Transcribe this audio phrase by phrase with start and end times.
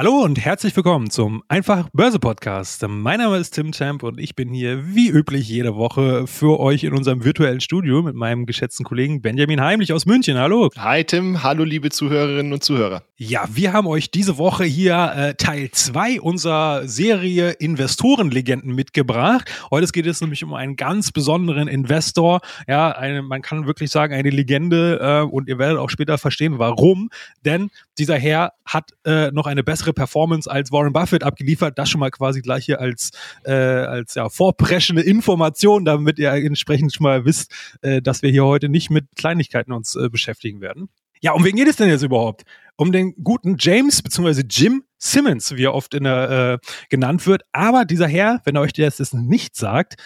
[0.00, 2.82] Hallo und herzlich willkommen zum Einfach Börse Podcast.
[2.88, 6.84] Mein Name ist Tim Champ und ich bin hier wie üblich jede Woche für euch
[6.84, 10.38] in unserem virtuellen Studio mit meinem geschätzten Kollegen Benjamin Heimlich aus München.
[10.38, 10.70] Hallo.
[10.78, 13.02] Hi Tim, hallo liebe Zuhörerinnen und Zuhörer.
[13.18, 19.50] Ja, wir haben euch diese Woche hier äh, Teil 2 unserer Serie Investorenlegenden mitgebracht.
[19.70, 22.40] Heute geht es nämlich um einen ganz besonderen Investor.
[22.66, 26.58] Ja, eine, man kann wirklich sagen, eine Legende äh, und ihr werdet auch später verstehen,
[26.58, 27.10] warum.
[27.44, 31.78] Denn dieser Herr hat äh, noch eine bessere Performance als Warren Buffett abgeliefert.
[31.78, 33.10] Das schon mal quasi gleich hier als,
[33.44, 38.44] äh, als ja, vorpreschende Information, damit ihr entsprechend schon mal wisst, äh, dass wir hier
[38.44, 40.88] heute nicht mit Kleinigkeiten uns äh, beschäftigen werden.
[41.20, 42.44] Ja, um wen geht es denn jetzt überhaupt?
[42.76, 44.42] Um den guten James bzw.
[44.48, 47.42] Jim Simmons, wie er oft in der, äh, genannt wird.
[47.52, 49.96] Aber dieser Herr, wenn er euch das nicht sagt,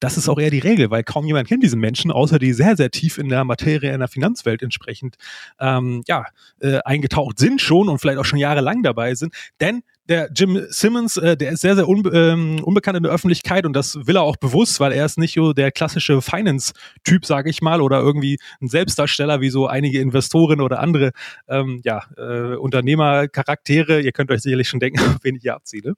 [0.00, 2.76] das ist auch eher die Regel, weil kaum jemand kennt diesen Menschen, außer die sehr,
[2.76, 5.16] sehr tief in der Materie in der Finanzwelt entsprechend
[5.58, 6.26] ähm, ja,
[6.60, 9.34] äh, eingetaucht sind schon und vielleicht auch schon jahrelang dabei sind.
[9.60, 13.64] Denn der Jim Simmons, äh, der ist sehr, sehr unbe ähm, unbekannt in der Öffentlichkeit
[13.64, 17.48] und das will er auch bewusst, weil er ist nicht so der klassische Finance-Typ, sage
[17.48, 21.12] ich mal, oder irgendwie ein Selbstdarsteller wie so einige Investoren oder andere
[21.48, 24.00] ähm, ja, äh, Unternehmercharaktere.
[24.00, 25.94] Ihr könnt euch sicherlich schon denken, auf wen ich hier abziele.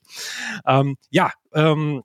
[0.65, 2.03] Ähm, ja, ähm,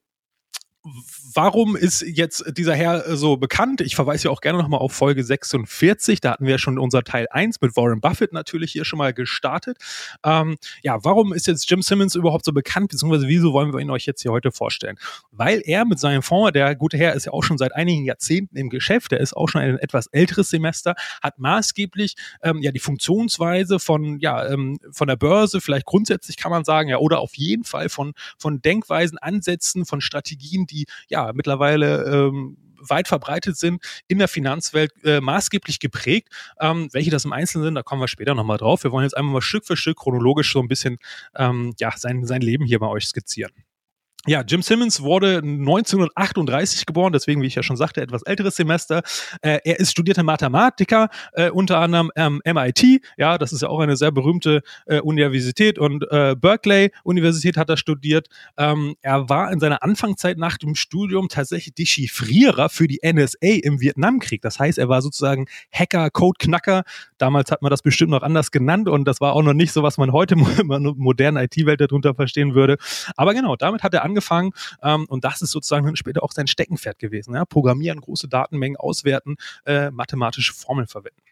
[1.35, 3.81] warum ist jetzt dieser Herr äh, so bekannt?
[3.81, 6.21] Ich verweise ja auch gerne nochmal auf Folge 46.
[6.21, 9.79] Da hatten wir schon unser Teil 1 mit Warren Buffett natürlich hier schon mal gestartet.
[10.25, 12.91] Ähm, ja, warum ist jetzt Jim Simmons überhaupt so bekannt?
[12.91, 14.97] Beziehungsweise wieso wollen wir ihn euch jetzt hier heute vorstellen?
[15.31, 18.57] Weil er mit seinem Fonds, der gute Herr ist ja auch schon seit einigen Jahrzehnten
[18.57, 22.81] im Geschäft, der ist auch schon ein etwas älteres Semester, hat maßgeblich ähm, ja die
[22.81, 27.37] Funktionsweise von, ja, ähm, von der Börse, vielleicht grundsätzlich kann man sagen, ja, oder auf
[27.37, 32.57] jeden Fall von, von Denkweisen, Ansätzen, von Strategien, die ja mittlerweile ähm,
[32.89, 36.29] weit verbreitet sind, in der Finanzwelt äh, maßgeblich geprägt.
[36.61, 38.83] Ähm, welche das im Einzelnen sind, da kommen wir später nochmal drauf.
[38.85, 40.99] Wir wollen jetzt einmal mal Stück für Stück chronologisch so ein bisschen
[41.37, 43.53] ähm, ja, sein, sein Leben hier bei euch skizzieren.
[44.29, 49.03] Ja, Jim Simmons wurde 1938 geboren, deswegen, wie ich ja schon sagte, etwas älteres Semester.
[49.41, 53.81] Äh, er ist studierter Mathematiker, äh, unter anderem ähm, MIT, ja, das ist ja auch
[53.81, 58.29] eine sehr berühmte äh, Universität und äh, Berkeley Universität hat er studiert.
[58.57, 63.81] Ähm, er war in seiner Anfangszeit nach dem Studium tatsächlich Dechiffrierer für die NSA im
[63.81, 64.41] Vietnamkrieg.
[64.41, 66.85] Das heißt, er war sozusagen Hacker, Codeknacker.
[67.19, 69.83] Damals hat man das bestimmt noch anders genannt und das war auch noch nicht so,
[69.83, 72.77] was man heute in der modernen IT-Welt darunter verstehen würde.
[73.17, 76.99] Aber genau, damit hat er angefangen ähm, und das ist sozusagen später auch sein Steckenpferd
[76.99, 77.35] gewesen.
[77.35, 77.45] Ja?
[77.45, 81.23] Programmieren, große Datenmengen auswerten, äh, mathematische Formeln verwenden.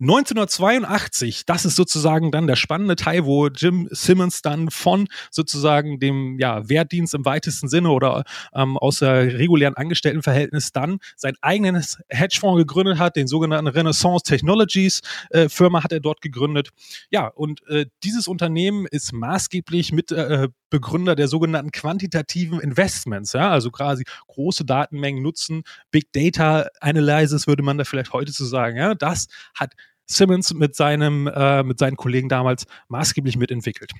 [0.00, 6.38] 1982, das ist sozusagen dann der spannende Teil, wo Jim Simmons dann von sozusagen dem
[6.38, 12.58] ja, Wehrdienst im weitesten Sinne oder ähm, aus der regulären Angestelltenverhältnis dann sein eigenes Hedgefonds
[12.58, 15.00] gegründet hat, den sogenannten Renaissance Technologies
[15.30, 16.70] äh, Firma hat er dort gegründet.
[17.10, 23.50] Ja, und äh, dieses Unternehmen ist maßgeblich mit äh, Begründer der sogenannten quantitativen Investments, ja,
[23.50, 28.50] also quasi große Datenmengen nutzen, Big Data Analysis würde man da vielleicht heute zu so
[28.50, 29.74] sagen, ja, das hat
[30.06, 33.92] Simmons mit seinem, äh, mit seinen Kollegen damals maßgeblich mitentwickelt.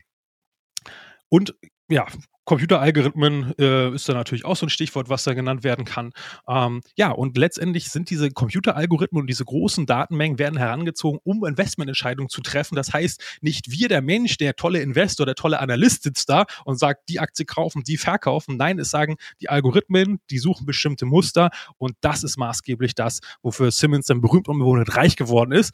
[1.29, 1.55] Und
[1.89, 2.07] ja,
[2.50, 6.11] Computeralgorithmen äh, ist da natürlich auch so ein Stichwort, was da genannt werden kann.
[6.49, 12.28] Ähm, ja, und letztendlich sind diese Computeralgorithmen und diese großen Datenmengen werden herangezogen, um Investmententscheidungen
[12.28, 12.75] zu treffen.
[12.75, 16.77] Das heißt, nicht wir, der Mensch, der tolle Investor, der tolle Analyst sitzt da und
[16.77, 18.56] sagt, die Aktie kaufen, die verkaufen.
[18.56, 23.71] Nein, es sagen die Algorithmen, die suchen bestimmte Muster und das ist maßgeblich das, wofür
[23.71, 25.72] Simmons dann berühmt und bewohnt reich geworden ist.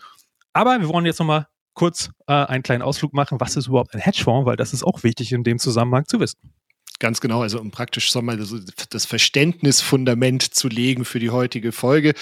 [0.52, 3.40] Aber wir wollen jetzt nochmal kurz äh, einen kleinen Ausflug machen.
[3.40, 4.44] Was ist überhaupt ein Hedgefonds?
[4.44, 6.38] Weil das ist auch wichtig in dem Zusammenhang zu wissen.
[6.98, 8.38] Ganz genau, also um praktisch so mal
[8.88, 12.14] das Verständnisfundament zu legen für die heutige Folge.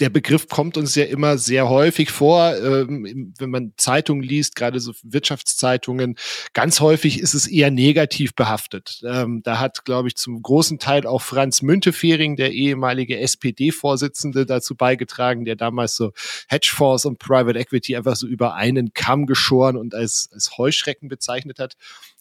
[0.00, 4.80] Der Begriff kommt uns ja immer sehr häufig vor, ähm, wenn man Zeitungen liest, gerade
[4.80, 6.16] so Wirtschaftszeitungen.
[6.54, 9.02] Ganz häufig ist es eher negativ behaftet.
[9.04, 14.74] Ähm, da hat, glaube ich, zum großen Teil auch Franz Müntefering, der ehemalige SPD-Vorsitzende, dazu
[14.74, 16.12] beigetragen, der damals so
[16.48, 21.58] Hedgefonds und Private Equity einfach so über einen Kamm geschoren und als, als Heuschrecken bezeichnet
[21.58, 21.76] hat.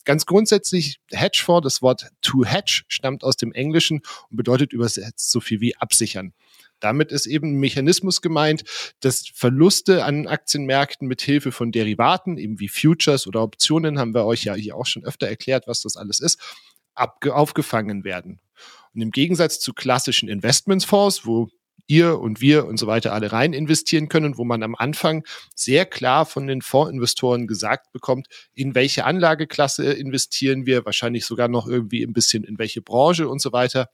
[0.08, 3.98] Ganz grundsätzlich Hedgefonds, das Wort to hedge stammt aus dem Englischen
[4.30, 6.32] und bedeutet übersetzt so viel wie absichern.
[6.80, 8.64] Damit ist eben ein Mechanismus gemeint,
[9.02, 14.24] dass Verluste an Aktienmärkten mit Hilfe von Derivaten, eben wie Futures oder Optionen, haben wir
[14.24, 16.40] euch ja hier auch schon öfter erklärt, was das alles ist,
[16.96, 18.40] aufgefangen werden.
[18.94, 21.50] Und im Gegensatz zu klassischen Investmentsfonds, wo
[21.88, 25.26] ihr und wir und so weiter alle rein investieren können, wo man am Anfang
[25.56, 31.68] sehr klar von den Fondsinvestoren gesagt bekommt, in welche Anlageklasse investieren wir, wahrscheinlich sogar noch
[31.68, 33.90] irgendwie ein bisschen in welche Branche und so weiter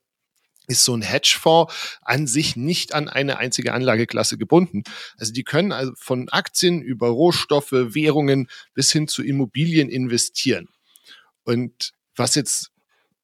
[0.67, 4.83] ist so ein Hedgefonds an sich nicht an eine einzige Anlageklasse gebunden.
[5.17, 10.69] Also die können also von Aktien über Rohstoffe, Währungen bis hin zu Immobilien investieren.
[11.43, 12.72] Und was jetzt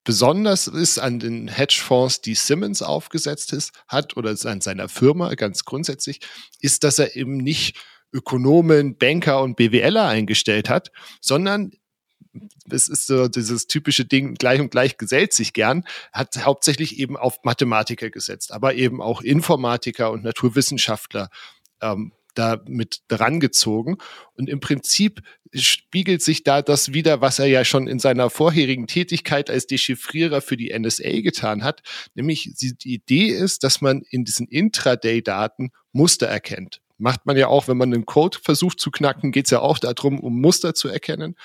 [0.10, 5.66] besonders ist an den Hedgefonds, die Simmons aufgesetzt ist, hat oder an seiner Firma ganz
[5.66, 6.20] grundsätzlich,
[6.62, 7.78] ist, dass er eben nicht
[8.12, 10.92] Ökonomen, Banker und BWLer eingestellt hat,
[11.22, 11.74] sondern
[12.72, 17.16] es ist so dieses typische Ding, gleich und gleich gesellt sich gern, hat hauptsächlich eben
[17.16, 21.30] auf Mathematiker gesetzt, aber eben auch Informatiker und Naturwissenschaftler
[21.82, 23.98] ähm, da mit dran gezogen.
[24.34, 25.22] Und im Prinzip
[25.54, 30.42] spiegelt sich da das wieder, was er ja schon in seiner vorherigen Tätigkeit als Dechiffrierer
[30.42, 31.82] für die NSA getan hat.
[32.14, 36.82] Nämlich die Idee ist, dass man in diesen Intraday-Daten Muster erkennt.
[36.98, 39.80] Macht man ja auch, wenn man einen Code versucht zu knacken, geht es ja auch
[39.80, 41.36] darum, um Muster zu erkennen.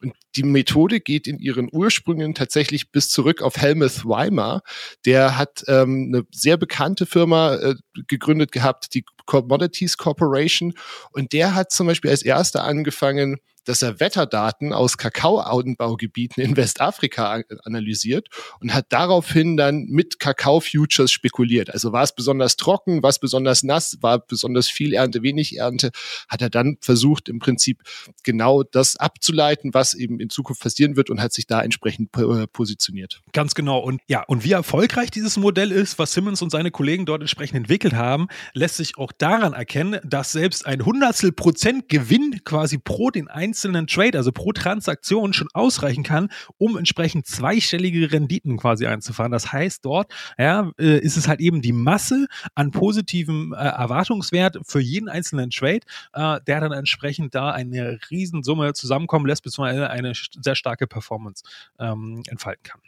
[0.00, 4.62] Und die Methode geht in ihren Ursprüngen tatsächlich bis zurück auf Helmuth Weimar.
[5.04, 7.74] Der hat ähm, eine sehr bekannte Firma äh,
[8.06, 10.74] gegründet gehabt, die Commodities Corporation.
[11.12, 17.42] Und der hat zum Beispiel als erster angefangen, dass er Wetterdaten aus Kakaoanbaugebieten in Westafrika
[17.64, 18.28] analysiert
[18.60, 21.70] und hat daraufhin dann mit Kakao-Futures spekuliert.
[21.70, 25.90] Also war es besonders trocken, war es besonders nass, war besonders viel Ernte, wenig Ernte,
[26.28, 27.82] hat er dann versucht, im Prinzip
[28.22, 32.46] genau das abzuleiten, was eben in Zukunft passieren wird und hat sich da entsprechend äh,
[32.46, 33.22] positioniert.
[33.32, 33.78] Ganz genau.
[33.78, 37.56] Und ja, und wie erfolgreich dieses Modell ist, was Simmons und seine Kollegen dort entsprechend
[37.56, 43.10] entwickelt haben, lässt sich auch daran erkennen, dass selbst ein Hundertstel Prozent Gewinn quasi pro
[43.10, 46.28] den einzelnen Trade, also pro Transaktion, schon ausreichen kann,
[46.58, 49.32] um entsprechend zweistellige Renditen quasi einzufahren.
[49.32, 54.58] Das heißt, dort ja, äh, ist es halt eben die Masse an positivem äh, Erwartungswert
[54.64, 55.80] für jeden einzelnen Trade,
[56.12, 61.42] äh, der dann entsprechend da eine Riesensumme zusammenkommen lässt, beziehungsweise eine sehr starke Performance
[61.78, 62.80] ähm, entfalten kann.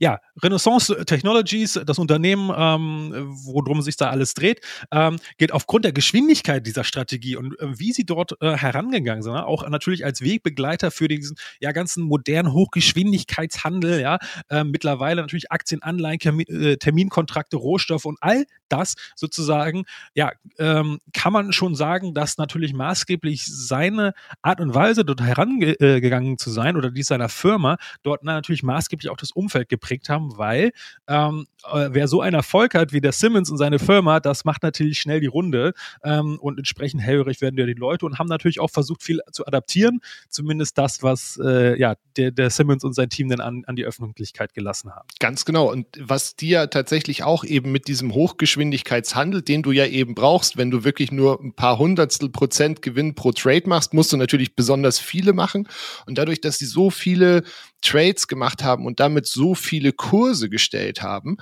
[0.00, 3.12] Ja, Renaissance Technologies, das Unternehmen, ähm,
[3.44, 4.60] worum sich da alles dreht,
[4.92, 9.32] ähm, geht aufgrund der Geschwindigkeit dieser Strategie und äh, wie sie dort äh, herangegangen sind,
[9.32, 9.46] ne?
[9.46, 14.18] auch natürlich als Wegbegleiter für diesen ja ganzen modernen Hochgeschwindigkeitshandel, ja,
[14.50, 19.84] äh, mittlerweile natürlich Aktien, Anleihen, äh, Terminkontrakte, Rohstoffe und all das sozusagen,
[20.14, 24.12] ja, ähm, kann man schon sagen, dass natürlich maßgeblich seine
[24.42, 28.62] Art und Weise dort herangegangen äh, zu sein oder die seiner Firma dort na, natürlich
[28.62, 30.72] maßgeblich auch das Umfeld Umfeld geprägt haben, weil
[31.08, 34.62] ähm, äh, wer so einen Erfolg hat wie der Simmons und seine Firma, das macht
[34.62, 35.72] natürlich schnell die Runde
[36.04, 39.46] ähm, und entsprechend hellhörig werden ja die Leute und haben natürlich auch versucht, viel zu
[39.46, 43.76] adaptieren, zumindest das, was äh, ja, der, der Simmons und sein Team dann an, an
[43.76, 45.08] die Öffentlichkeit gelassen haben.
[45.20, 45.70] Ganz genau.
[45.70, 50.56] Und was die ja tatsächlich auch eben mit diesem Hochgeschwindigkeitshandel, den du ja eben brauchst,
[50.56, 54.54] wenn du wirklich nur ein paar Hundertstel Prozent Gewinn pro Trade machst, musst du natürlich
[54.54, 55.68] besonders viele machen.
[56.06, 57.42] Und dadurch, dass sie so viele
[57.86, 61.36] Trades gemacht haben und damit so viele Kurse gestellt haben,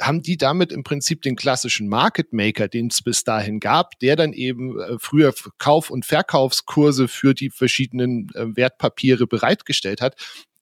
[0.00, 4.16] haben die damit im Prinzip den klassischen Market Maker, den es bis dahin gab, der
[4.16, 10.16] dann eben äh, früher Kauf- und Verkaufskurse für die verschiedenen äh, Wertpapiere bereitgestellt hat,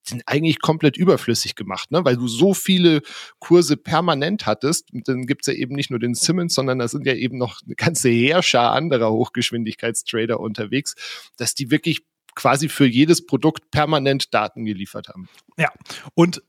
[0.09, 2.03] sind eigentlich komplett überflüssig gemacht, ne?
[2.03, 3.01] weil du so viele
[3.39, 4.91] Kurse permanent hattest.
[4.91, 7.61] Und dann gibt's ja eben nicht nur den Simmons, sondern da sind ja eben noch
[7.65, 10.95] eine ganze Heerschar anderer Hochgeschwindigkeitstrader unterwegs,
[11.37, 12.01] dass die wirklich
[12.35, 15.29] quasi für jedes Produkt permanent Daten geliefert haben.
[15.57, 15.71] Ja,
[16.13, 16.41] und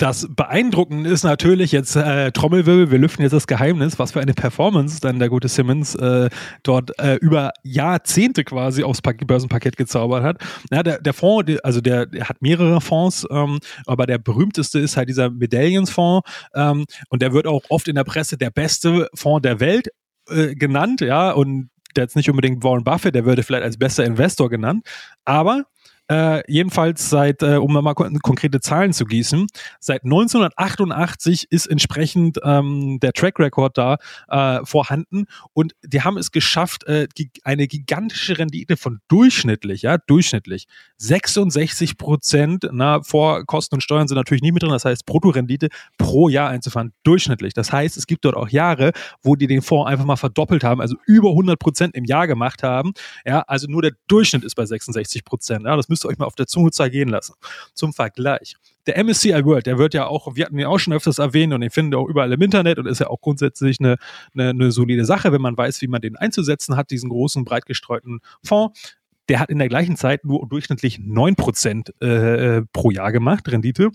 [0.00, 4.32] das Beeindruckende ist natürlich jetzt äh, Trommelwirbel, wir lüften jetzt das Geheimnis, was für eine
[4.32, 6.30] Performance dann der gute Simmons äh,
[6.62, 10.38] dort äh, über Jahrzehnte quasi aufs pa Börsenpaket gezaubert hat.
[10.70, 14.96] Ja, der, der Fonds, also der, der hat mehrere Fonds, ähm, aber der berühmteste ist
[14.96, 19.42] halt dieser Medaillonsfonds ähm, und der wird auch oft in der Presse der beste Fonds
[19.42, 19.88] der Welt
[20.30, 24.04] äh, genannt, ja, und der jetzt nicht unbedingt Warren Buffett, der würde vielleicht als bester
[24.06, 24.86] Investor genannt,
[25.26, 25.64] aber
[26.10, 29.46] äh, jedenfalls seit, äh, um mal konkrete Zahlen zu gießen,
[29.78, 33.96] seit 1988 ist entsprechend ähm, der Track Record da
[34.28, 35.26] äh, vorhanden.
[35.52, 37.06] Und die haben es geschafft, äh,
[37.44, 40.66] eine gigantische Rendite von durchschnittlich, ja, durchschnittlich.
[40.96, 45.68] 66 Prozent, na, vor Kosten und Steuern sind natürlich nie mit drin, das heißt Bruttorendite
[45.96, 47.54] pro Jahr einzufahren, durchschnittlich.
[47.54, 50.80] Das heißt, es gibt dort auch Jahre, wo die den Fonds einfach mal verdoppelt haben,
[50.80, 52.92] also über 100 Prozent im Jahr gemacht haben,
[53.24, 56.18] ja, also nur der Durchschnitt ist bei 66 Prozent, ja, das müsst müsst ihr euch
[56.18, 57.34] mal auf der Zunge zergehen lassen.
[57.74, 58.56] Zum Vergleich.
[58.86, 61.60] Der MSCI World, der wird ja auch, wir hatten ihn auch schon öfters erwähnt und
[61.60, 63.96] den findet ihr auch überall im Internet und ist ja auch grundsätzlich eine,
[64.34, 67.66] eine, eine solide Sache, wenn man weiß, wie man den einzusetzen hat, diesen großen, breit
[67.66, 68.96] gestreuten Fonds
[69.30, 73.90] der hat in der gleichen Zeit nur durchschnittlich 9% äh, äh, pro Jahr gemacht, Rendite.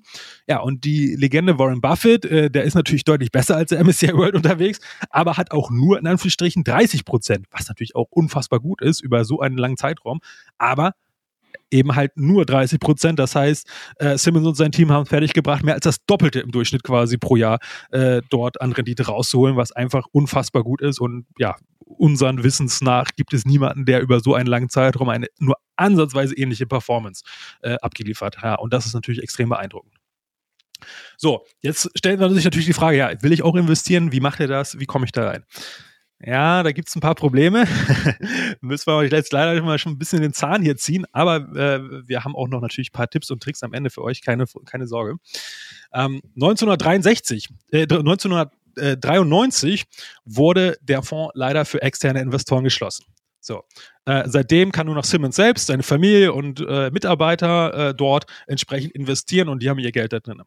[0.48, 4.14] Ja, und die Legende Warren Buffett, äh, der ist natürlich deutlich besser als der MSCI
[4.14, 9.02] World unterwegs, aber hat auch nur in Anführungsstrichen 30%, was natürlich auch unfassbar gut ist
[9.02, 10.22] über so einen langen Zeitraum.
[10.58, 10.94] Aber
[11.72, 13.20] eben halt nur 30 Prozent.
[13.20, 13.68] Das heißt,
[13.98, 17.36] äh, Simmons und sein Team haben fertiggebracht, mehr als das Doppelte im Durchschnitt quasi pro
[17.36, 17.60] Jahr
[17.92, 21.00] äh, dort an Rendite rauszuholen, was einfach unfassbar gut ist.
[21.00, 25.28] Und ja, unseren Wissens nach gibt es niemanden, der über so einen langen Zeitraum eine
[25.40, 27.24] nur ansatzweise ähnliche Performance
[27.62, 28.44] äh, abgeliefert hat.
[28.44, 29.94] Ja, und das ist natürlich extrem beeindruckend.
[31.18, 34.12] So, jetzt stellt man sich natürlich die Frage, ja, will ich auch investieren?
[34.12, 34.80] Wie macht er das?
[34.80, 35.46] Wie komme ich da rein?
[36.28, 37.68] Ja, da gibt es ein paar Probleme.
[38.62, 42.08] Müssen wir euch jetzt leider mal schon ein bisschen den Zahn hier ziehen, aber äh,
[42.08, 44.46] wir haben auch noch natürlich ein paar Tipps und Tricks am Ende für euch, keine,
[44.66, 45.18] keine Sorge.
[45.94, 49.86] Ähm, 1963, äh, 1993
[50.26, 53.06] wurde der Fonds leider für externe Investoren geschlossen.
[53.40, 53.62] So.
[54.06, 58.94] Äh, seitdem kann nur noch Simmons selbst, seine Familie und äh, Mitarbeiter äh, dort entsprechend
[58.94, 60.42] investieren und die haben ihr Geld da drin.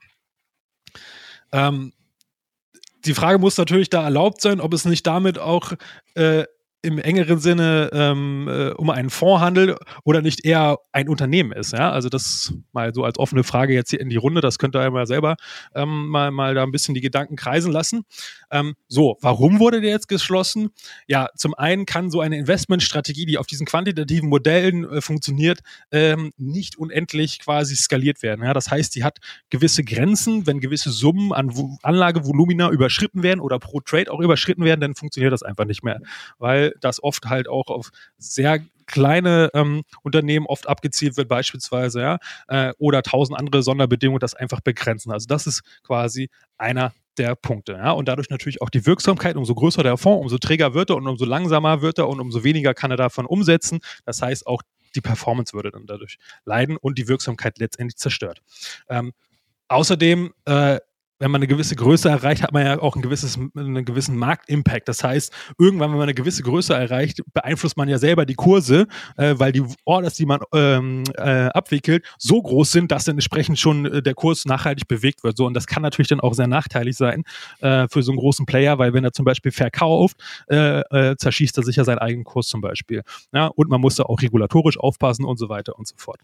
[1.53, 1.93] Ähm,
[3.05, 5.73] die Frage muss natürlich da erlaubt sein, ob es nicht damit auch
[6.15, 6.45] äh,
[6.81, 11.73] im engeren Sinne ähm, äh, um einen Fonds handelt oder nicht eher ein Unternehmen ist.
[11.73, 11.91] Ja?
[11.91, 14.81] Also das mal so als offene Frage jetzt hier in die Runde, das könnt ihr
[14.81, 15.37] einmal selber
[15.75, 18.05] ähm, mal, mal da ein bisschen die Gedanken kreisen lassen.
[18.53, 20.71] Ähm, so, warum wurde der jetzt geschlossen?
[21.09, 26.33] Ja, zum einen kann so eine Investmentstrategie, die auf diesen quantitativen Modellen äh, funktioniert, ähm,
[26.37, 28.45] nicht unendlich quasi skaliert werden.
[28.45, 28.55] Ja?
[28.55, 29.19] Das heißt, die hat
[29.51, 34.81] gewisse Grenzen, wenn gewisse Summen an Anlagevolumina überschritten werden oder pro Trade auch überschritten werden,
[34.81, 36.01] dann funktioniert das einfach nicht mehr,
[36.81, 42.73] das oft halt auch auf sehr kleine ähm, Unternehmen oft abgezielt wird, beispielsweise, ja, äh,
[42.79, 45.13] oder tausend andere Sonderbedingungen das einfach begrenzen.
[45.13, 47.73] Also das ist quasi einer der Punkte.
[47.73, 47.93] Ja?
[47.93, 51.07] Und dadurch natürlich auch die Wirksamkeit, umso größer der Fonds, umso träger wird er und
[51.07, 53.81] umso langsamer wird er und umso weniger kann er davon umsetzen.
[54.05, 54.63] Das heißt, auch
[54.95, 58.43] die Performance würde dann dadurch leiden und die Wirksamkeit letztendlich zerstört.
[58.89, 59.13] Ähm,
[59.69, 60.79] außerdem äh,
[61.19, 64.89] wenn man eine gewisse Größe erreicht, hat man ja auch ein gewisses, einen gewissen Marktimpact.
[64.89, 68.87] Das heißt, irgendwann, wenn man eine gewisse Größe erreicht, beeinflusst man ja selber die Kurse,
[69.17, 73.59] äh, weil die Orders, die man ähm, äh, abwickelt, so groß sind, dass dann entsprechend
[73.59, 75.37] schon äh, der Kurs nachhaltig bewegt wird.
[75.37, 77.25] So, und das kann natürlich dann auch sehr nachteilig sein
[77.61, 80.17] äh, für so einen großen Player, weil wenn er zum Beispiel verkauft,
[80.49, 83.03] äh, äh, zerschießt er sich ja seinen eigenen Kurs zum Beispiel.
[83.33, 86.21] Ja, und man muss da auch regulatorisch aufpassen und so weiter und so fort.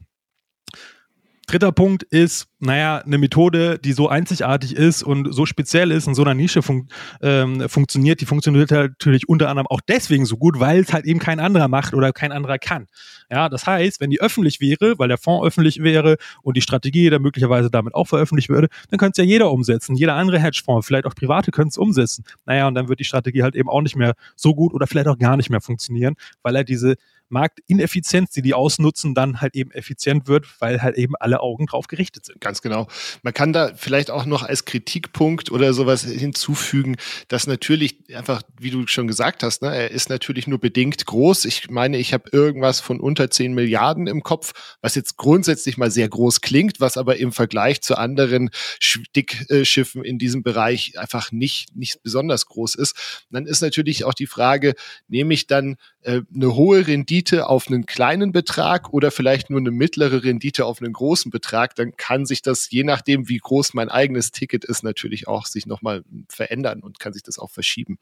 [1.54, 6.14] Dritter Punkt ist, naja, eine Methode, die so einzigartig ist und so speziell ist, in
[6.16, 6.88] so einer Nische fun
[7.23, 11.04] ähm, funktioniert, die funktioniert halt natürlich unter anderem auch deswegen so gut, weil es halt
[11.04, 12.88] eben kein anderer macht oder kein anderer kann.
[13.30, 17.08] Ja, das heißt, wenn die öffentlich wäre, weil der Fonds öffentlich wäre und die Strategie
[17.08, 19.94] da möglicherweise damit auch veröffentlicht würde, dann könnte es ja jeder umsetzen.
[19.94, 22.25] Jeder andere Hedgefonds, vielleicht auch Private können es umsetzen.
[22.46, 25.06] Naja, und dann wird die Strategie halt eben auch nicht mehr so gut oder vielleicht
[25.06, 26.96] auch gar nicht mehr funktionieren, weil er diese
[27.28, 31.88] Marktineffizienz, die die ausnutzen, dann halt eben effizient wird, weil halt eben alle Augen drauf
[31.88, 32.40] gerichtet sind.
[32.40, 32.87] Ganz genau.
[33.23, 36.97] Man kann da vielleicht auch noch als Kritikpunkt oder sowas hinzufügen,
[37.28, 41.45] dass natürlich einfach, wie du schon gesagt hast, ne, er ist natürlich nur bedingt groß.
[41.47, 45.90] Ich meine, ich habe irgendwas von unter 10 Milliarden im Kopf, was jetzt grundsätzlich mal
[45.90, 48.50] sehr groß klingt, was aber im Vergleich zu anderen
[49.16, 53.25] Dickschiffen in diesem Bereich einfach nicht, nicht besonders groß ist.
[53.31, 54.75] dann ist natürlich auch die Frage,
[55.09, 57.13] nehme ich dann äh, eine hohe Rendite
[57.47, 61.97] auf einen kleinen Betrag oder vielleicht nur eine mittlere Rendite auf einen großen Betrag, dann
[61.97, 66.04] kann sich das, je nachdem, wie groß mein eigenes Ticket ist, natürlich auch sich nochmal
[66.28, 67.99] verändern und kann sich das auch verschieben.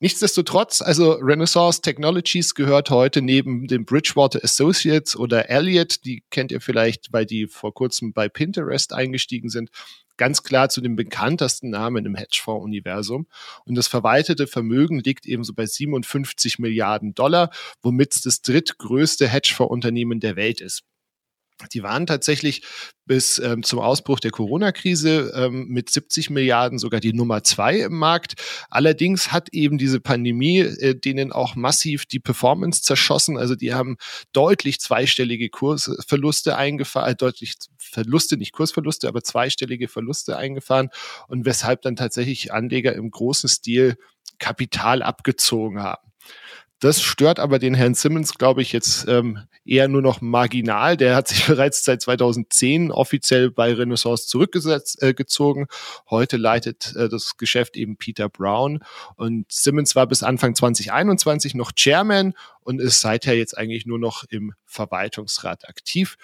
[0.00, 6.60] Nichtsdestotrotz, also Renaissance Technologies gehört heute neben den Bridgewater Associates oder Elliott, die kennt ihr
[6.60, 9.70] vielleicht, weil die vor kurzem bei Pinterest eingestiegen sind,
[10.16, 13.26] ganz klar zu den bekanntesten Namen im Hedgefonds-Universum.
[13.64, 17.50] Und das verwaltete Vermögen liegt ebenso bei 57 Milliarden Dollar,
[17.82, 20.82] womit es das drittgrößte Hedgefonds-Unternehmen der Welt ist.
[21.72, 22.62] Die waren tatsächlich
[23.06, 27.96] bis ähm, zum Ausbruch der Corona-Krise ähm, mit 70 Milliarden sogar die Nummer zwei im
[27.96, 28.34] Markt.
[28.70, 33.36] Allerdings hat eben diese Pandemie äh, denen auch massiv die Performance zerschossen.
[33.38, 33.96] Also die haben
[34.32, 40.88] deutlich zweistellige Kursverluste eingefahren, äh, deutlich Verluste, nicht Kursverluste, aber zweistellige Verluste eingefahren
[41.28, 43.96] und weshalb dann tatsächlich Anleger im großen Stil
[44.38, 46.03] Kapital abgezogen haben.
[46.84, 50.98] Das stört aber den Herrn Simmons, glaube ich, jetzt ähm, eher nur noch marginal.
[50.98, 55.62] Der hat sich bereits seit 2010 offiziell bei Renaissance zurückgezogen.
[55.62, 55.66] Äh,
[56.10, 58.84] Heute leitet äh, das Geschäft eben Peter Brown.
[59.16, 64.24] Und Simmons war bis Anfang 2021 noch Chairman und ist seither jetzt eigentlich nur noch
[64.24, 66.18] im Verwaltungsrat aktiv.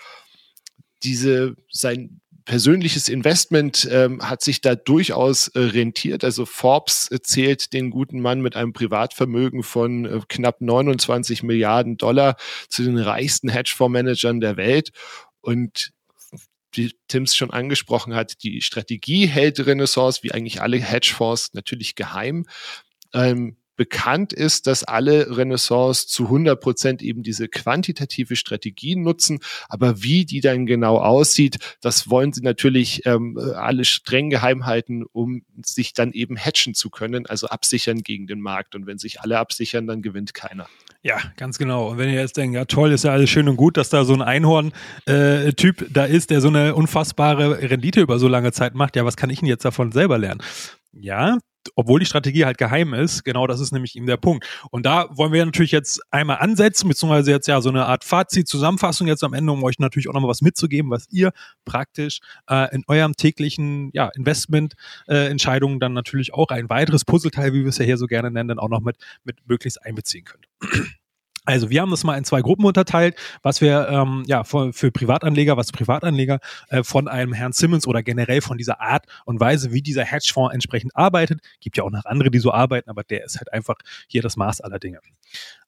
[1.02, 6.25] Diese, sein persönliches Investment ähm, hat sich da durchaus äh, rentiert.
[6.25, 11.97] Also Forbes äh, zählt den guten Mann mit einem Privatvermögen von äh, knapp 29 Milliarden
[11.97, 12.35] Dollar
[12.69, 14.90] zu den reichsten Hedgefondsmanagern der Welt.
[15.40, 15.92] Und
[16.73, 22.47] wie Tims schon angesprochen hat, die Strategie hält Renaissance, wie eigentlich alle Hedgefonds, natürlich geheim.
[23.14, 29.39] Ähm, bekannt ist, dass alle Renaissance zu 100 Prozent eben diese quantitative Strategie nutzen.
[29.71, 35.05] Aber wie die dann genau aussieht, das wollen sie natürlich ähm, alle streng geheim halten,
[35.13, 38.75] um sich dann eben hatchen zu können, also absichern gegen den Markt.
[38.75, 40.69] Und wenn sich alle absichern, dann gewinnt keiner.
[41.01, 41.93] Ja, ganz genau.
[41.93, 44.05] Und wenn ihr jetzt denkt, ja toll, ist ja alles schön und gut, dass da
[44.05, 48.75] so ein Einhorn-Typ äh, da ist, der so eine unfassbare Rendite über so lange Zeit
[48.75, 50.43] macht, ja, was kann ich denn jetzt davon selber lernen?
[50.93, 51.39] Ja,
[51.75, 54.47] obwohl die Strategie halt geheim ist, genau das ist nämlich eben der Punkt.
[54.71, 58.49] Und da wollen wir natürlich jetzt einmal ansetzen, beziehungsweise jetzt ja so eine Art Fazit,
[58.49, 61.33] Zusammenfassung jetzt am Ende, um euch natürlich auch nochmal was mitzugeben, was ihr
[61.64, 67.62] praktisch äh, in eurem täglichen ja, Investment-Entscheidungen äh, dann natürlich auch ein weiteres Puzzleteil, wie
[67.62, 70.47] wir es ja hier so gerne nennen, dann auch noch mit, mit möglichst einbeziehen könnt.
[71.47, 74.91] Also wir haben das mal in zwei Gruppen unterteilt, was wir ähm, ja für, für
[74.91, 79.73] Privatanleger, was Privatanleger äh, von einem Herrn Simmons oder generell von dieser Art und Weise,
[79.73, 81.41] wie dieser Hedgefonds entsprechend arbeitet.
[81.61, 84.37] Gibt ja auch noch andere, die so arbeiten, aber der ist halt einfach hier das
[84.37, 85.01] Maß aller Dinge.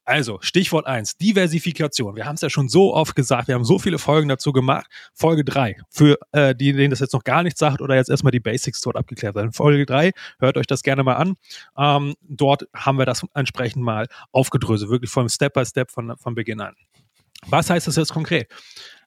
[0.04, 2.16] Also, Stichwort eins Diversifikation.
[2.16, 4.86] Wir haben es ja schon so oft gesagt, wir haben so viele Folgen dazu gemacht.
[5.14, 8.32] Folge drei für äh, die, denen das jetzt noch gar nichts sagt oder jetzt erstmal
[8.32, 9.52] die Basics dort abgeklärt werden.
[9.52, 11.36] Folge drei hört euch das gerne mal an.
[11.78, 16.34] Ähm, dort haben wir das entsprechend mal aufgedröselt, wirklich von Step by Step von, von
[16.34, 16.74] Beginn an.
[17.46, 18.48] Was heißt das jetzt konkret?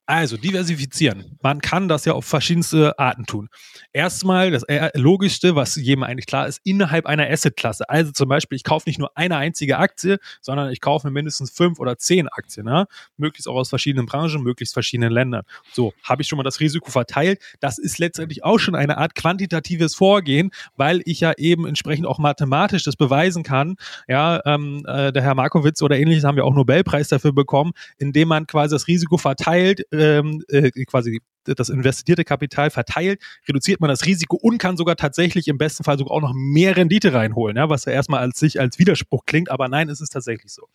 [0.07, 1.37] Also diversifizieren.
[1.41, 3.49] Man kann das ja auf verschiedenste Arten tun.
[3.91, 7.89] Erstmal das logischste, was jedem eigentlich klar ist, innerhalb einer Assetklasse.
[7.89, 11.79] Also zum Beispiel, ich kaufe nicht nur eine einzige Aktie, sondern ich kaufe mindestens fünf
[11.79, 12.67] oder zehn Aktien.
[12.67, 12.85] Ja?
[13.17, 15.41] Möglichst auch aus verschiedenen Branchen, möglichst verschiedenen Ländern.
[15.73, 17.41] So, habe ich schon mal das Risiko verteilt.
[17.59, 22.19] Das ist letztendlich auch schon eine Art quantitatives Vorgehen, weil ich ja eben entsprechend auch
[22.19, 23.75] mathematisch das beweisen kann.
[24.07, 28.27] Ja, ähm, äh, der Herr Markowitz oder ähnliches haben wir auch Nobelpreis dafür bekommen, indem
[28.27, 34.05] man quasi das Risiko verteilt ähm, äh, quasi das investierte Kapital verteilt, reduziert man das
[34.05, 37.69] Risiko und kann sogar tatsächlich im besten Fall sogar auch noch mehr Rendite reinholen, ja,
[37.69, 40.67] was ja erstmal als sich als Widerspruch klingt, aber nein, es ist tatsächlich so.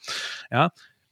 [0.51, 0.71] Ja,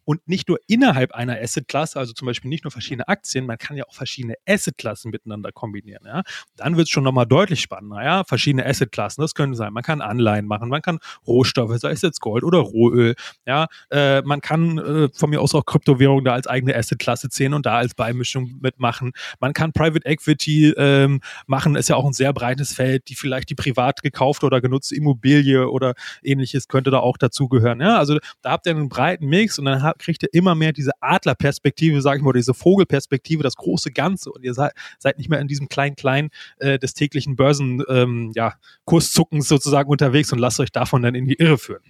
[0.08, 3.76] und nicht nur innerhalb einer Assetklasse, also zum Beispiel nicht nur verschiedene Aktien, man kann
[3.76, 6.06] ja auch verschiedene Assetklassen miteinander kombinieren.
[6.06, 6.22] Ja?
[6.56, 8.02] Dann wird es schon nochmal deutlich spannender.
[8.02, 8.24] Ja?
[8.24, 12.22] Verschiedene Assetklassen, das können sein, man kann Anleihen machen, man kann Rohstoffe, sei es jetzt
[12.22, 13.16] Gold oder Rohöl.
[13.44, 13.66] Ja?
[13.90, 17.66] Äh, man kann äh, von mir aus auch Kryptowährungen da als eigene Assetklasse zählen und
[17.66, 19.12] da als Beimischung mitmachen.
[19.40, 23.50] Man kann Private Equity ähm, machen, ist ja auch ein sehr breites Feld, die vielleicht
[23.50, 25.92] die privat gekaufte oder genutzte Immobilie oder
[26.22, 27.82] ähnliches könnte da auch dazugehören.
[27.82, 27.98] Ja?
[27.98, 30.92] Also da habt ihr einen breiten Mix und dann habt kriegt ihr immer mehr diese
[31.00, 35.28] Adlerperspektive, sage ich mal, oder diese Vogelperspektive, das große Ganze und ihr seid, seid nicht
[35.28, 40.38] mehr in diesem kleinen klein äh, des täglichen Börsen ähm, ja, Kurszuckens sozusagen unterwegs und
[40.38, 41.82] lasst euch davon dann in die Irre führen.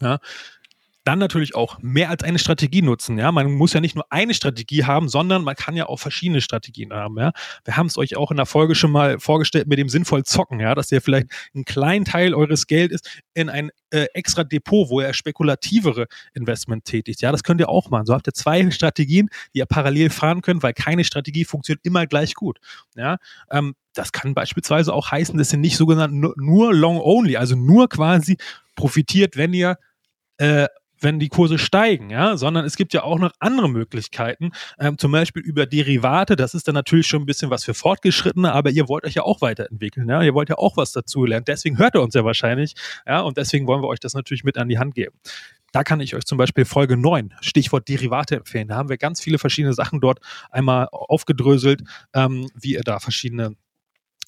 [0.00, 0.18] Ja,
[1.04, 3.18] dann natürlich auch mehr als eine Strategie nutzen.
[3.18, 6.40] Ja, man muss ja nicht nur eine Strategie haben, sondern man kann ja auch verschiedene
[6.40, 7.18] Strategien haben.
[7.18, 7.32] Ja,
[7.64, 10.60] wir haben es euch auch in der Folge schon mal vorgestellt mit dem sinnvoll zocken.
[10.60, 13.02] Ja, dass ihr vielleicht einen kleinen Teil eures Geldes
[13.34, 17.20] in ein äh, extra Depot, wo ihr spekulativere Investment tätigt.
[17.20, 18.06] Ja, das könnt ihr auch machen.
[18.06, 22.06] So habt ihr zwei Strategien, die ihr parallel fahren könnt, weil keine Strategie funktioniert immer
[22.06, 22.58] gleich gut.
[22.96, 23.18] Ja,
[23.50, 27.88] ähm, das kann beispielsweise auch heißen, dass ihr nicht sogenannt nur long only, also nur
[27.88, 28.38] quasi
[28.74, 29.78] profitiert, wenn ihr
[30.38, 30.66] äh,
[31.00, 35.12] wenn die Kurse steigen, ja, sondern es gibt ja auch noch andere Möglichkeiten, ähm, zum
[35.12, 36.36] Beispiel über Derivate.
[36.36, 39.22] Das ist dann natürlich schon ein bisschen was für Fortgeschrittene, aber ihr wollt euch ja
[39.22, 41.44] auch weiterentwickeln, ja, ihr wollt ja auch was dazu lernen.
[41.46, 42.74] Deswegen hört ihr uns ja wahrscheinlich,
[43.06, 45.16] ja, und deswegen wollen wir euch das natürlich mit an die Hand geben.
[45.74, 48.68] Da kann ich euch zum Beispiel Folge 9, Stichwort Derivate empfehlen.
[48.68, 50.20] Da haben wir ganz viele verschiedene Sachen dort
[50.52, 51.82] einmal aufgedröselt,
[52.14, 53.56] ähm, wie ihr da verschiedene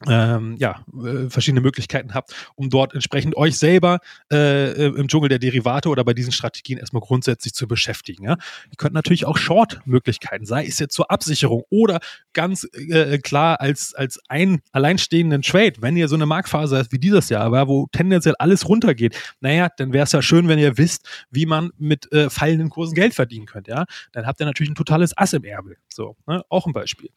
[0.07, 4.01] ähm, ja, äh, verschiedene Möglichkeiten habt, um dort entsprechend euch selber
[4.33, 8.25] äh, im Dschungel der Derivate oder bei diesen Strategien erstmal grundsätzlich zu beschäftigen.
[8.25, 8.33] Ja?
[8.71, 12.01] Ihr könnt natürlich auch Short-Möglichkeiten, sei es jetzt zur Absicherung oder
[12.33, 16.99] ganz äh, klar als, als ein alleinstehenden Trade, wenn ihr so eine Marktphase habt wie
[16.99, 20.77] dieses Jahr, aber wo tendenziell alles runtergeht, naja, dann wäre es ja schön, wenn ihr
[20.77, 23.69] wisst, wie man mit äh, fallenden Kursen Geld verdienen könnt.
[23.69, 23.87] Ja?
[24.13, 25.79] Dann habt ihr natürlich ein totales Ass im Ärmel.
[25.89, 26.43] So, ne?
[26.49, 27.11] auch ein Beispiel.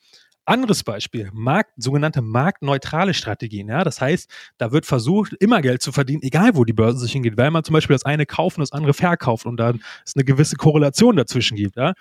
[0.50, 3.70] Anderes Beispiel, Markt, sogenannte marktneutrale Strategien.
[3.70, 3.84] Ja?
[3.84, 7.38] Das heißt, da wird versucht, immer Geld zu verdienen, egal wo die Börse sich hingeht,
[7.38, 10.26] weil man zum Beispiel das eine kauft und das andere verkauft und dann es eine
[10.26, 11.76] gewisse Korrelation dazwischen gibt.
[11.76, 11.94] Ja?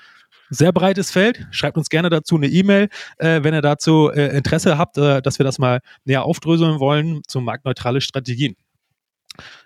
[0.48, 1.46] Sehr breites Feld.
[1.50, 5.38] Schreibt uns gerne dazu eine E-Mail, äh, wenn ihr dazu äh, Interesse habt, äh, dass
[5.38, 8.56] wir das mal näher aufdröseln wollen zu marktneutrale Strategien.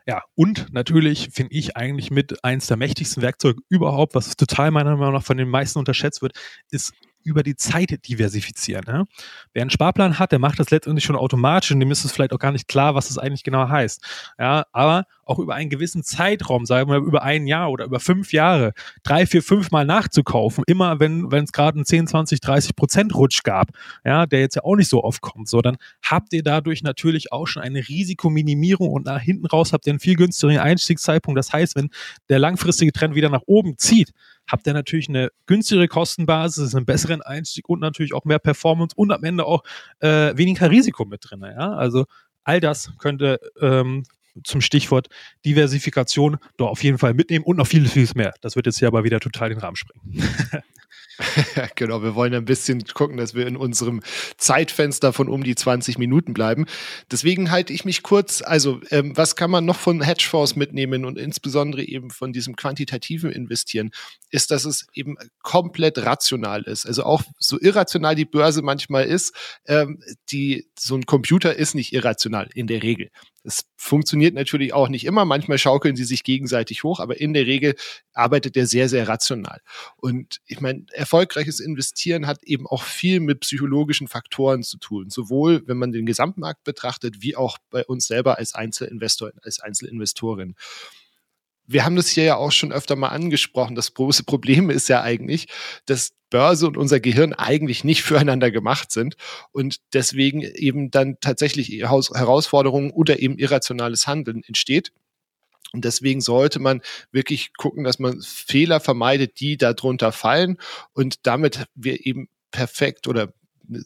[0.08, 4.96] Ja, und natürlich finde ich eigentlich mit eins der mächtigsten Werkzeuge überhaupt, was total meiner
[4.96, 6.32] Meinung nach von den meisten unterschätzt wird,
[6.70, 6.92] ist
[7.24, 8.84] über die Zeit diversifizieren.
[8.86, 9.04] Ja?
[9.52, 12.32] Wer einen Sparplan hat, der macht das letztendlich schon automatisch und dem ist es vielleicht
[12.32, 14.34] auch gar nicht klar, was es eigentlich genau heißt.
[14.38, 18.32] Ja, aber auch über einen gewissen Zeitraum, sagen wir über ein Jahr oder über fünf
[18.32, 23.14] Jahre, drei, vier, fünf Mal nachzukaufen, immer wenn es gerade einen 10, 20, 30 Prozent
[23.14, 23.70] Rutsch gab,
[24.04, 27.32] ja, der jetzt ja auch nicht so oft kommt, so dann habt ihr dadurch natürlich
[27.32, 31.38] auch schon eine Risikominimierung und nach hinten raus habt ihr einen viel günstigeren Einstiegszeitpunkt.
[31.38, 31.90] Das heißt, wenn
[32.28, 34.12] der langfristige Trend wieder nach oben zieht,
[34.46, 39.12] habt ihr natürlich eine günstigere Kostenbasis, einen besseren Einstieg und natürlich auch mehr Performance und
[39.12, 39.62] am Ende auch
[40.00, 41.42] äh, weniger Risiko mit drin.
[41.42, 41.74] Ja?
[41.74, 42.06] Also
[42.44, 44.04] all das könnte ähm,
[44.44, 45.08] zum Stichwort
[45.44, 48.34] Diversifikation doch auf jeden Fall mitnehmen und noch vieles, vieles mehr.
[48.40, 50.22] Das wird jetzt hier aber wieder total den Rahmen springen.
[51.76, 54.00] genau, wir wollen ein bisschen gucken, dass wir in unserem
[54.36, 56.66] Zeitfenster von um die 20 Minuten bleiben.
[57.10, 58.42] Deswegen halte ich mich kurz.
[58.42, 63.30] Also, ähm, was kann man noch von Hedgefonds mitnehmen und insbesondere eben von diesem quantitativen
[63.30, 63.90] Investieren,
[64.32, 66.86] ist, dass es eben komplett rational ist.
[66.86, 69.34] Also auch so irrational die Börse manchmal ist,
[69.66, 73.10] ähm, die, so ein Computer ist nicht irrational in der Regel.
[73.44, 75.26] Es funktioniert natürlich auch nicht immer.
[75.26, 77.74] Manchmal schaukeln sie sich gegenseitig hoch, aber in der Regel
[78.14, 79.60] arbeitet er sehr, sehr rational.
[79.96, 85.10] Und ich meine, erfolgreiches Investieren hat eben auch viel mit psychologischen Faktoren zu tun.
[85.10, 90.54] Sowohl, wenn man den Gesamtmarkt betrachtet, wie auch bei uns selber als Einzelinvestor, als Einzelinvestorin
[91.72, 93.74] wir haben das hier ja auch schon öfter mal angesprochen.
[93.74, 95.48] Das große Problem ist ja eigentlich,
[95.86, 99.16] dass Börse und unser Gehirn eigentlich nicht füreinander gemacht sind
[99.52, 104.92] und deswegen eben dann tatsächlich Herausforderungen oder eben irrationales Handeln entsteht.
[105.72, 106.82] Und deswegen sollte man
[107.12, 110.58] wirklich gucken, dass man Fehler vermeidet, die darunter fallen
[110.92, 113.32] und damit wir eben perfekt oder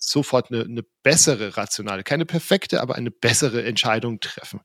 [0.01, 4.61] sofort eine, eine bessere rationale, keine perfekte, aber eine bessere Entscheidung treffen.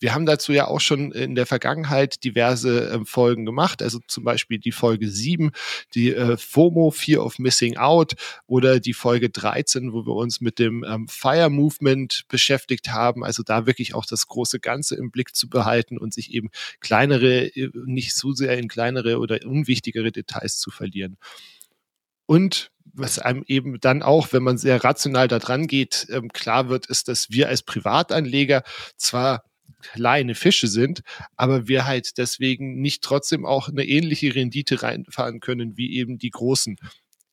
[0.00, 4.24] Wir haben dazu ja auch schon in der Vergangenheit diverse äh, Folgen gemacht, also zum
[4.24, 5.52] Beispiel die Folge 7,
[5.94, 8.14] die äh, FOMO, Fear of Missing Out
[8.46, 13.42] oder die Folge 13, wo wir uns mit dem ähm, Fire Movement beschäftigt haben, also
[13.42, 17.70] da wirklich auch das große Ganze im Blick zu behalten und sich eben kleinere, äh,
[17.84, 21.16] nicht so sehr in kleinere oder unwichtigere Details zu verlieren.
[22.26, 26.68] Und was einem eben dann auch, wenn man sehr rational da dran geht, ähm, klar
[26.68, 28.62] wird, ist, dass wir als Privatanleger
[28.96, 29.44] zwar
[29.80, 31.02] kleine Fische sind,
[31.36, 36.30] aber wir halt deswegen nicht trotzdem auch eine ähnliche Rendite reinfahren können wie eben die
[36.30, 36.76] großen.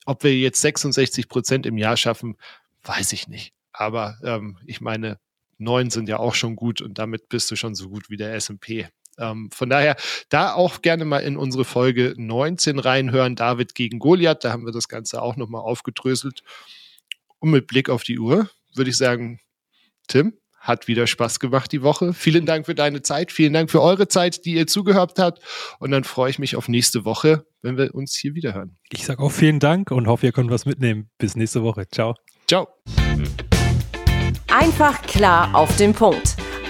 [0.05, 2.35] Ob wir jetzt 66 Prozent im Jahr schaffen,
[2.83, 3.53] weiß ich nicht.
[3.71, 5.17] Aber ähm, ich meine,
[5.57, 8.33] neun sind ja auch schon gut und damit bist du schon so gut wie der
[8.35, 8.87] S&P.
[9.17, 9.95] Ähm, von daher
[10.29, 14.43] da auch gerne mal in unsere Folge 19 reinhören, David gegen Goliath.
[14.43, 16.43] Da haben wir das Ganze auch nochmal aufgedröselt.
[17.39, 19.39] Und mit Blick auf die Uhr würde ich sagen,
[20.07, 22.13] Tim, hat wieder Spaß gemacht die Woche.
[22.13, 23.31] Vielen Dank für deine Zeit.
[23.33, 25.43] Vielen Dank für eure Zeit, die ihr zugehört habt.
[25.79, 28.77] Und dann freue ich mich auf nächste Woche, wenn wir uns hier wieder hören.
[28.89, 31.09] Ich sage auch vielen Dank und hoffe, ihr könnt was mitnehmen.
[31.17, 31.85] Bis nächste Woche.
[31.89, 32.15] Ciao.
[32.47, 32.69] Ciao.
[34.47, 36.37] Einfach klar auf den Punkt.